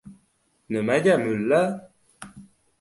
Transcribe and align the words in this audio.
—Nimaga 0.71 1.13
mulla 1.23 1.61